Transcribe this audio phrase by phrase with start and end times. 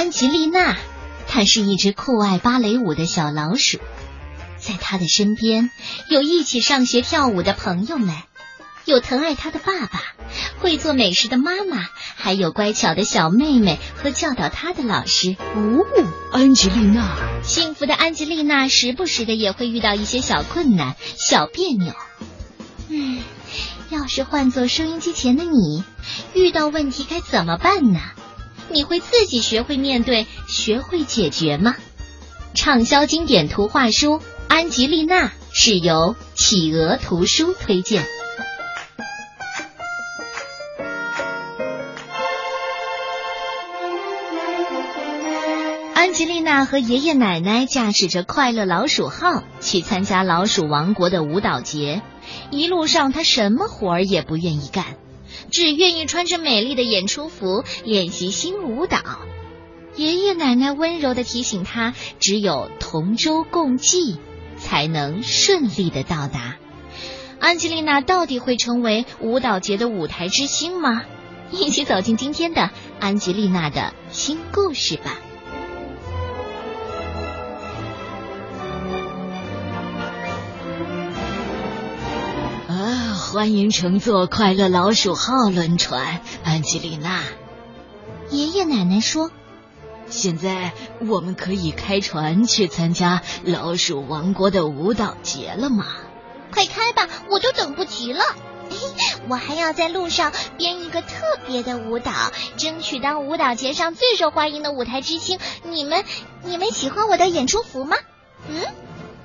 [0.00, 0.78] 安吉丽娜，
[1.28, 3.80] 她是一只酷爱芭蕾舞的小老鼠，
[4.56, 5.70] 在她的身边
[6.08, 8.16] 有一起上学跳舞的朋友们，
[8.86, 10.00] 有疼爱她的爸爸，
[10.58, 11.86] 会做美食的妈妈，
[12.16, 15.36] 还有乖巧的小妹妹和教导她的老师。
[15.54, 15.84] 哦，
[16.32, 21.92] 安吉丽娜，幸福的安吉丽娜时不时的也会遇到一些小困难、小别扭。
[22.88, 23.18] 嗯，
[23.90, 25.84] 要是换做收音机前的你，
[26.32, 28.00] 遇到问题该怎么办呢？
[28.72, 31.76] 你会自己学会面对，学会解决吗？
[32.54, 38.04] 畅销经典图画书《安吉丽娜》是由企鹅图书推荐。
[45.94, 52.02] 安吉丽娜和爷爷奶奶驾驶着快乐老鼠号去参加老鼠王国的舞蹈节，
[52.50, 54.96] 一路上她什么活儿也不愿意干。
[55.50, 58.98] 只愿意穿着美丽的演出服练习新舞蹈。
[59.96, 64.16] 爷爷奶奶温柔的提醒他，只有同舟共济，
[64.56, 66.56] 才能顺利的到达。
[67.38, 71.02] 安吉丽娜到底会成为舞蹈节的舞台之星吗？
[71.50, 72.70] 一起走进今天的
[73.00, 75.18] 安吉丽娜的新故事吧。
[83.32, 87.22] 欢迎乘坐快乐老鼠号轮船，安吉丽娜。
[88.28, 89.30] 爷爷奶奶说
[90.10, 90.72] ：“现在
[91.06, 95.86] 我们可以开船去参加老鼠王国的舞蹈节了吗？”
[96.50, 98.24] 快开吧，我都等不及了。
[99.30, 102.12] 我还要在路上编一个特别的舞蹈，
[102.56, 105.38] 争取当舞蹈节上最受欢迎的舞台之星。
[105.62, 106.04] 你们，
[106.42, 107.96] 你们喜欢我的演出服吗？
[108.48, 108.60] 嗯，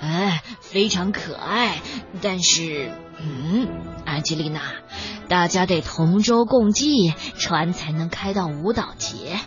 [0.00, 1.80] 哎，非常可爱，
[2.20, 3.91] 但是，嗯。
[4.12, 4.60] 安吉丽娜，
[5.28, 9.38] 大家得同舟共济，船才能开到舞蹈节。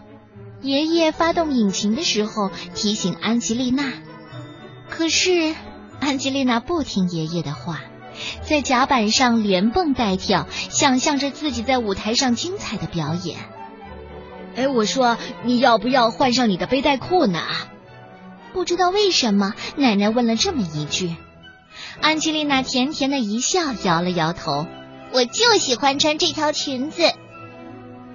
[0.62, 3.94] 爷爷发动引擎的时候提醒安吉丽娜，
[4.90, 5.54] 可是
[6.00, 7.82] 安吉丽娜不听爷爷的话，
[8.42, 13.38] 在甲板上连蹦带跳，想象着自己在舞台上精彩的表演。
[14.56, 17.40] 哎，我说你要不要换上你的背带裤呢？
[18.52, 21.16] 不知道为什么，奶奶问了这么一句。
[22.02, 24.68] 安吉丽娜甜甜的一笑，摇了摇头。
[25.14, 27.04] 我就喜欢穿这条裙子。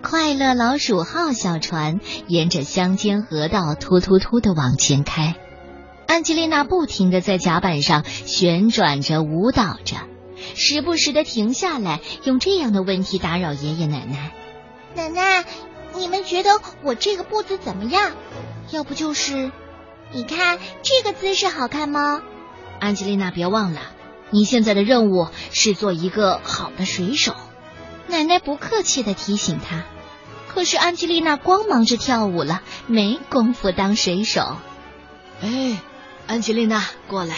[0.03, 5.35] 快乐老鼠号小船沿着乡间河道突突突的往前开。
[6.07, 9.97] 安吉丽娜不停的在甲板上旋转着，舞蹈着，
[10.55, 14.33] 时不时的停下来，用这样的问题打扰爷爷奶奶。
[14.95, 15.45] 奶奶，
[15.95, 18.13] 你们觉得我这个步子怎么样？
[18.71, 19.53] 要不就是，
[20.13, 22.23] 你看这个姿势好看吗？
[22.81, 23.81] 安吉丽娜，别忘了，
[24.31, 27.37] 你现在的任务是做一个好的水手。
[28.09, 29.85] 奶奶不客气的提醒她。
[30.49, 34.57] 可是安吉丽娜光忙着跳舞了，没工夫当水手。
[35.43, 35.79] 哎，
[36.27, 37.37] 安吉丽娜，过来，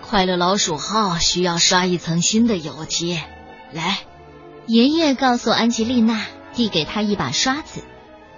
[0.00, 3.20] 快乐老鼠号需要刷一层新的油漆。
[3.72, 3.98] 来，
[4.66, 7.82] 爷爷告诉安吉丽娜，递给她一把刷子。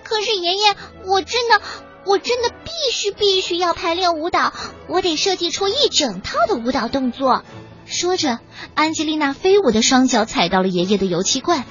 [0.03, 0.75] 可是爷爷，
[1.07, 1.63] 我真的。
[2.05, 4.53] 我真的必须必须要排练舞蹈，
[4.89, 7.45] 我得设计出一整套的舞蹈动作。
[7.87, 8.41] 说着，
[8.75, 11.65] 安吉丽娜飞舞的双脚踩到了爷爷的油漆罐，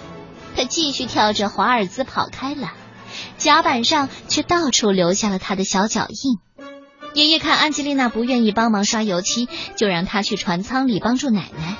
[0.55, 2.73] 她继续跳着华尔兹跑开了，
[3.37, 6.69] 甲板上却到处留下了她的小脚印。
[7.13, 11.77] 爷爷看安吉丽娜不愿意帮忙刷油漆，就让她去船舱里帮助奶奶。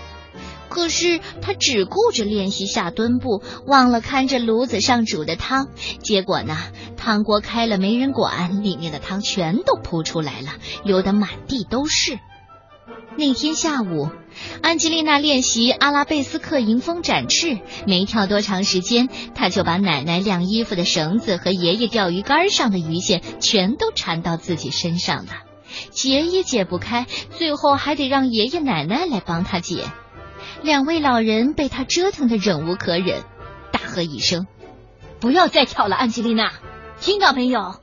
[0.67, 5.67] 可是他只顾着练习下蹲步，忘了看着炉子上煮的汤。
[6.01, 6.57] 结果呢，
[7.01, 10.50] 汤锅开了没人管，里面的汤全都扑出来了，
[10.84, 12.19] 流得满地都是。
[13.17, 14.12] 那天下午，
[14.62, 17.57] 安吉丽娜练习阿拉贝斯克迎风展翅，
[17.88, 25.31] 没跳多长时间，她就把奶奶晾衣服的绳子和爷爷钓鱼竿上的鱼线全都缠到自己身上了，
[25.90, 29.85] 解也解不开，最后还得让爷爷奶奶来帮她解。
[30.61, 33.23] 两位老人被他折腾的忍无可忍，
[33.72, 34.45] 大喝一声
[35.19, 36.53] ：“不要再跳了，安吉丽娜，
[37.02, 37.76] 听到没有？”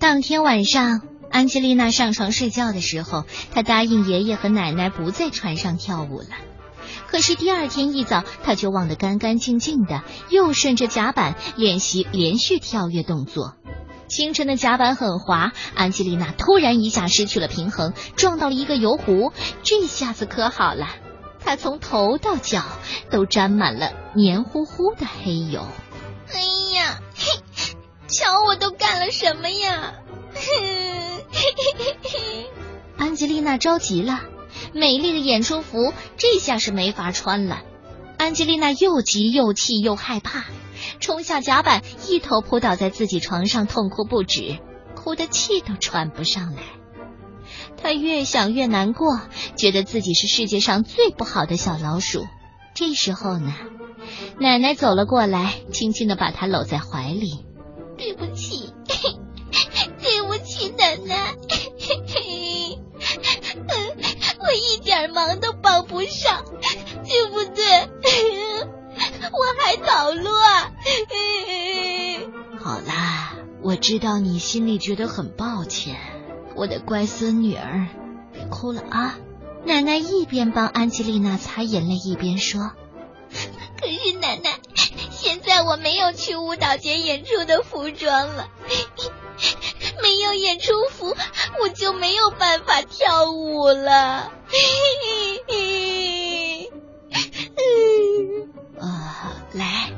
[0.00, 6.28] 当天晚上，安吉丽娜上床睡觉的时候，她答应爷爷和奶奶不在船上跳舞了。
[7.08, 13.54] 可是第二天一早，她就忘得干干净净的，又顺着甲板练习连续跳跃动作。
[14.06, 19.32] 清晨的甲板很滑，安吉丽娜突然一下失去了平衡，撞到了一个油壶。
[19.62, 20.86] 这下子可好了。
[21.44, 22.62] 她从头到脚
[23.10, 25.66] 都沾满了黏糊糊的黑油。
[26.32, 26.40] 哎
[26.74, 27.00] 呀，
[28.16, 29.94] 瞧我都干了什么呀！
[32.96, 34.20] 安吉丽娜着急了，
[34.72, 37.62] 美丽的演出服这下是没法穿了。
[38.16, 40.44] 安吉丽娜又急又气又害怕，
[41.00, 44.58] 冲下甲板，一头扑倒在自己床上，痛哭不止，
[44.94, 46.62] 哭的气都喘不上来。
[47.76, 49.20] 他越想越难过，
[49.56, 52.24] 觉得自己是世界上最不好的小老鼠。
[52.74, 53.52] 这时候呢，
[54.38, 57.44] 奶奶走了过来，轻轻的把他搂在怀里。
[58.04, 61.34] 对不起， 对不起，奶奶，
[64.40, 66.44] 我一点忙都帮不上，
[67.02, 67.64] 对不对？
[69.32, 70.74] 我还捣乱。
[72.58, 75.96] 好啦，我知道你心里觉得很抱歉，
[76.56, 77.86] 我的乖孙女儿，
[78.34, 79.18] 别哭了啊！
[79.64, 82.72] 奶奶一边帮安吉丽娜擦眼泪，一边说
[83.80, 84.58] ：“可是奶奶，
[85.24, 88.50] 现在我没有去舞蹈节演出的服装了，
[90.02, 91.16] 没有演出服，
[91.62, 94.30] 我就没有办法跳舞了。
[98.78, 99.94] ”啊来，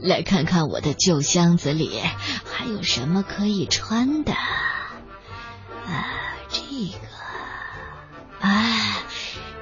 [0.00, 2.00] 来看看我的旧箱子里
[2.50, 4.32] 还有什么可以穿的。
[4.32, 4.78] 啊，
[6.48, 7.06] 这个，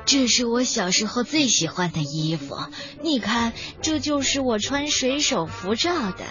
[0.08, 2.56] 这是我小时候最喜欢的衣服。
[3.02, 3.52] 你看，
[3.82, 6.24] 这就是我穿水手服照的。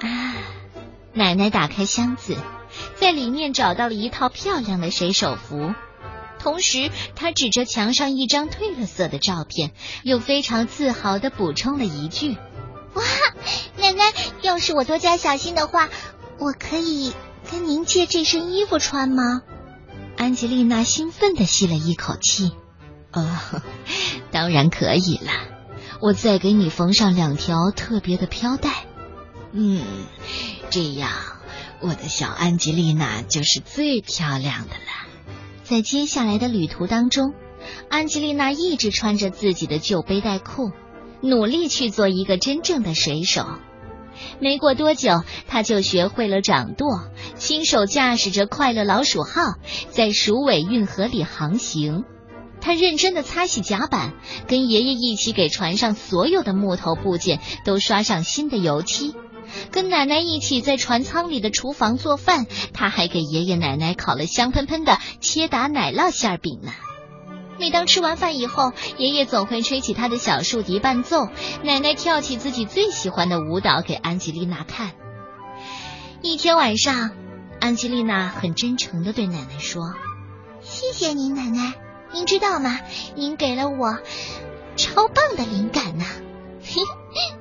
[0.00, 0.34] 啊，
[1.14, 2.36] 奶奶打开箱子，
[2.96, 5.72] 在里面找到了一套漂亮的水手服。
[6.40, 9.70] 同时，她指着墙上一张褪了色的照片，
[10.02, 12.36] 又非常自豪的补充了一句。
[12.94, 13.02] 哇，
[13.78, 14.12] 奶奶，
[14.42, 15.88] 要是我多加小心的话，
[16.40, 17.12] 我可以
[17.48, 19.42] 跟您借这身衣服穿吗？
[20.16, 22.50] 安吉丽娜兴奋的吸了一口气。
[23.12, 23.26] 哦，
[24.30, 25.32] 当然可以了。
[26.00, 28.84] 我再给你缝上两条特别的飘带。
[29.52, 29.82] 嗯，
[30.70, 31.10] 这样
[31.80, 35.34] 我的小安吉丽娜就是最漂亮的了。
[35.64, 37.34] 在接下来的旅途当中，
[37.88, 40.72] 安吉丽娜一直穿着自己的旧背带裤。
[41.22, 43.44] 努力去做一个真正的水手。
[44.38, 49.56] 没过多久，他就学会了掌舵，亲手驾驶着快乐老鼠号
[49.90, 52.04] 在鼠尾运河里航行。
[52.60, 54.14] 他认真的擦洗甲板，
[54.46, 59.14] 跟爷爷一起给船上所有的木头部件都刷上新的油漆。
[59.72, 66.70] 跟奶奶一起在船舱里的厨房做饭，他还给爷爷奶奶烤了香喷喷的切达奶酪馅饼呢。
[67.58, 71.28] 每当吃完饭以后，爷爷总会吹起他的小竖笛伴奏，
[71.64, 74.92] 奶奶跳起自己最喜欢的舞蹈给安吉丽娜看。
[76.22, 77.10] 一天晚上，
[77.60, 79.94] 安吉丽娜很真诚的对奶奶说
[80.62, 81.74] ：“谢谢您，奶奶，
[82.12, 82.80] 您知道吗？
[83.14, 83.98] 您给了我
[84.76, 86.04] 超棒的灵感呢。”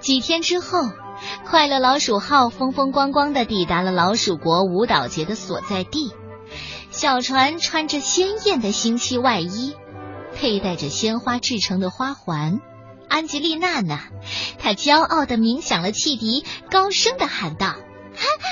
[0.00, 0.90] 几天之后，
[1.44, 6.12] 快乐老鼠号风风光光的抵达了老鼠国舞蹈节的所在地。
[6.90, 9.74] 小船穿着鲜艳的星期外衣，
[10.34, 12.60] 佩戴着鲜花制成的花环。
[13.08, 13.98] 安吉丽娜呢？
[14.58, 17.66] 她骄傲的鸣响了汽笛，高声的喊道
[18.16, 18.24] ：“哈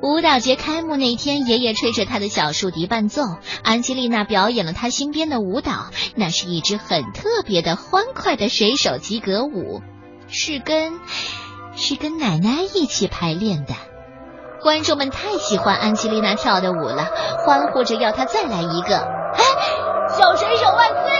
[0.00, 3.22] 舞蹈节开幕那天，爷爷吹着他的小竖笛伴奏，
[3.64, 5.86] 安吉丽娜表演了她新编的舞蹈。
[6.14, 9.82] 那是一支很特别的欢快的水手及格舞，
[10.28, 11.00] 是跟。
[11.80, 13.74] 是跟奶奶一起排练的，
[14.62, 17.06] 观众们太喜欢安吉丽娜跳的舞了，
[17.46, 18.96] 欢呼着要她再来一个。
[18.98, 19.44] 哎，
[20.16, 21.12] 小水手万岁！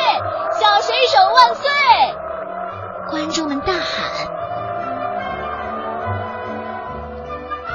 [0.60, 1.57] 小水手万岁！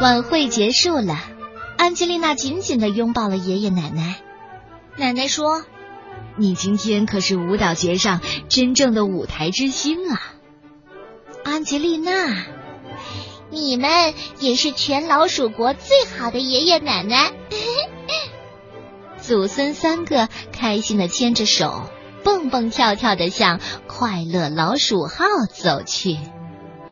[0.04, 1.18] 晚会结束了，
[1.78, 4.18] 安吉丽娜紧紧的拥抱了爷爷奶奶。
[4.98, 5.64] 奶奶说
[6.36, 8.20] ：“你今天可是舞蹈节上
[8.50, 10.22] 真正的舞台之星啊，
[11.46, 12.44] 安吉丽娜。”
[13.50, 17.32] 你们也是全老鼠国最好的爷爷奶奶，
[19.22, 21.90] 祖孙三个开心的牵着手，
[22.26, 26.18] 蹦蹦跳跳的向快乐老鼠号走去。